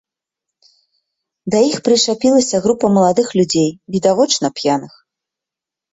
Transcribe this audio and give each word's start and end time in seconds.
Да 1.55 1.59
іх 1.69 1.77
прычапілася 1.87 2.63
група 2.65 2.85
маладых 2.97 3.27
людзей, 3.41 3.69
відавочна, 3.97 4.47
п'яных. 4.61 4.93